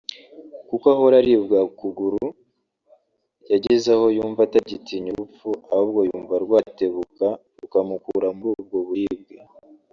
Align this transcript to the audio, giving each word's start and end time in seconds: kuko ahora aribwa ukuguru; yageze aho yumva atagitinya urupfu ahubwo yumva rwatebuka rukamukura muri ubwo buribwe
kuko 0.69 0.85
ahora 0.95 1.15
aribwa 1.21 1.57
ukuguru; 1.69 2.25
yageze 3.51 3.87
aho 3.95 4.05
yumva 4.15 4.41
atagitinya 4.47 5.09
urupfu 5.13 5.49
ahubwo 5.73 5.99
yumva 6.09 6.35
rwatebuka 6.45 7.27
rukamukura 7.61 8.27
muri 8.39 8.53
ubwo 8.61 8.77
buribwe 8.87 9.35